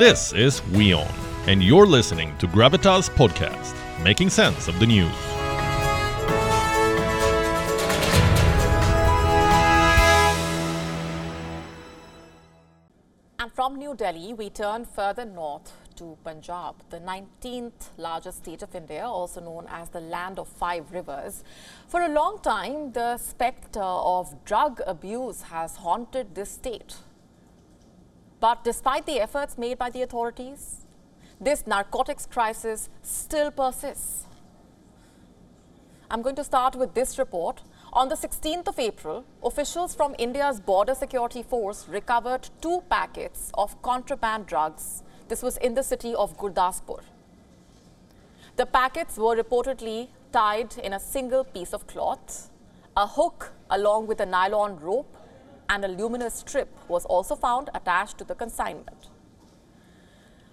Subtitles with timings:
[0.00, 1.06] This is WION,
[1.46, 5.14] and you're listening to Gravitas Podcast, making sense of the news.
[13.38, 18.74] And from New Delhi, we turn further north to Punjab, the 19th largest state of
[18.74, 21.44] India, also known as the land of five rivers.
[21.88, 26.94] For a long time, the spectre of drug abuse has haunted this state.
[28.40, 30.86] But despite the efforts made by the authorities,
[31.40, 34.24] this narcotics crisis still persists.
[36.10, 37.62] I'm going to start with this report.
[37.92, 43.80] On the 16th of April, officials from India's Border Security Force recovered two packets of
[43.82, 45.02] contraband drugs.
[45.28, 47.00] This was in the city of Gurdaspur.
[48.56, 52.50] The packets were reportedly tied in a single piece of cloth.
[52.96, 55.16] A hook, along with a nylon rope
[55.70, 59.08] and a luminous strip, was also found attached to the consignment.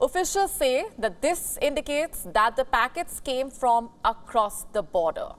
[0.00, 5.30] Officials say that this indicates that the packets came from across the border.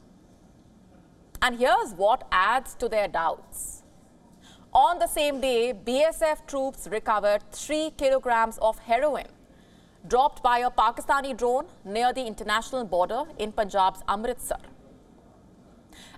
[1.42, 3.84] And here's what adds to their doubts.
[4.74, 9.28] On the same day, BSF troops recovered 3 kilograms of heroin
[10.08, 14.60] dropped by a Pakistani drone near the international border in Punjab's Amritsar.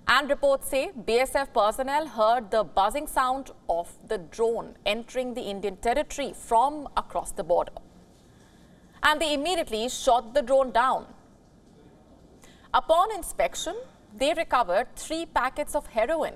[0.06, 5.76] And reports say BSF personnel heard the buzzing sound of the drone entering the Indian
[5.76, 7.72] territory from across the border.
[9.02, 11.06] And they immediately shot the drone down.
[12.74, 13.76] Upon inspection,
[14.16, 16.34] they recovered three packets of heroin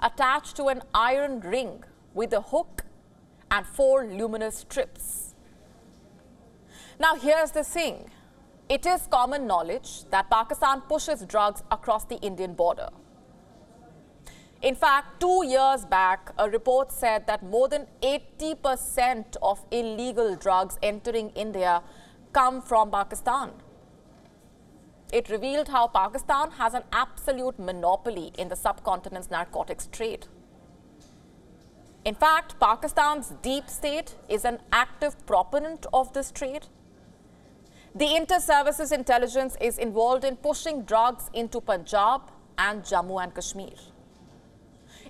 [0.00, 2.84] attached to an iron ring with a hook
[3.50, 5.34] and four luminous strips.
[6.98, 8.10] Now, here's the thing
[8.68, 12.88] it is common knowledge that Pakistan pushes drugs across the Indian border.
[14.62, 20.78] In fact, two years back, a report said that more than 80% of illegal drugs
[20.82, 21.82] entering India
[22.32, 23.50] come from Pakistan.
[25.12, 30.26] It revealed how Pakistan has an absolute monopoly in the subcontinent's narcotics trade.
[32.04, 36.66] In fact, Pakistan's deep state is an active proponent of this trade.
[37.96, 42.20] The inter-services intelligence is involved in pushing drugs into Punjab
[42.58, 43.72] and Jammu and Kashmir.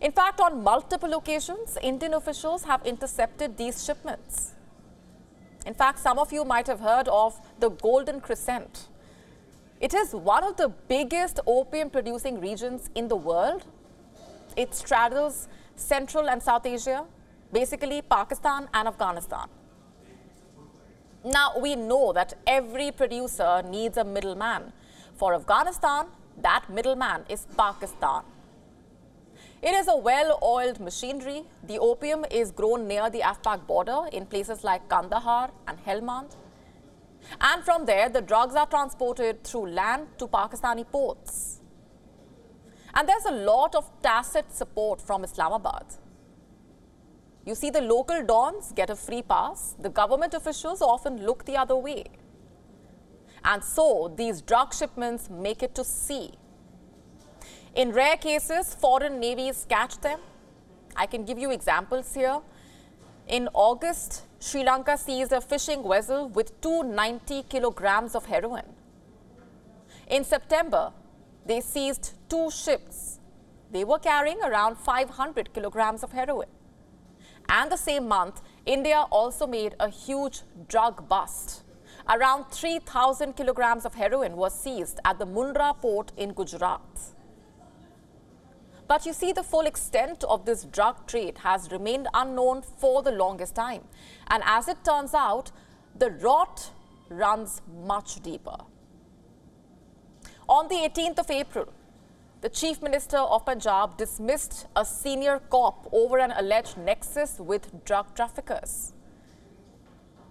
[0.01, 4.53] In fact, on multiple occasions, Indian officials have intercepted these shipments.
[5.67, 8.87] In fact, some of you might have heard of the Golden Crescent.
[9.81, 13.65] It is one of the biggest opium producing regions in the world.
[14.57, 17.05] It straddles Central and South Asia,
[17.53, 19.49] basically Pakistan and Afghanistan.
[21.25, 24.73] Now, we know that every producer needs a middleman.
[25.17, 26.07] For Afghanistan,
[26.43, 28.23] that middleman is Pakistan.
[29.63, 31.45] It is a well oiled machinery.
[31.67, 36.37] The opium is grown near the Afpak border in places like Kandahar and Helmand.
[37.41, 41.61] And from there, the drugs are transported through land to Pakistani ports.
[42.95, 45.85] And there's a lot of tacit support from Islamabad.
[47.47, 51.57] You see, the local dons get a free pass, the government officials often look the
[51.57, 52.07] other way.
[53.45, 56.33] And so, these drug shipments make it to sea.
[57.77, 60.19] In rare cases, foreign navies catch them.
[60.97, 62.41] I can give you examples here.
[63.29, 68.65] In August, Sri Lanka seized a fishing vessel with 290 kilograms of heroin.
[70.09, 70.93] In September,
[71.45, 73.21] they seized two ships.
[73.71, 76.49] They were carrying around 500 kilograms of heroin.
[77.49, 81.63] And the same month, India also made a huge drug bust.
[82.09, 86.81] Around 3,000 kilograms of heroin was seized at the Mundra port in Gujarat.
[88.89, 93.11] But you see, the full extent of this drug trade has remained unknown for the
[93.11, 93.83] longest time.
[94.29, 95.51] And as it turns out,
[95.99, 96.71] the rot
[97.09, 98.57] runs much deeper.
[100.49, 101.73] On the 18th of April,
[102.43, 108.15] the Chief Minister of Punjab dismissed a senior cop over an alleged nexus with drug
[108.15, 108.93] traffickers.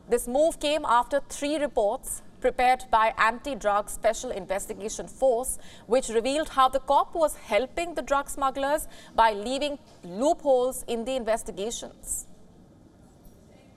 [0.08, 5.58] This move came after three reports prepared by Anti-Drug Special Investigation Force,
[5.88, 11.16] which revealed how the cop was helping the drug smugglers by leaving loopholes in the
[11.16, 12.28] investigations.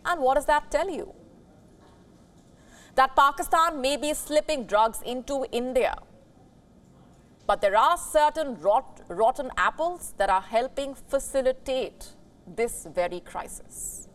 [0.04, 1.14] And what does that tell you?
[2.94, 5.96] That Pakistan may be slipping drugs into India
[7.48, 12.08] but there are certain rot, rotten apples that are helping facilitate
[12.46, 14.07] this very crisis.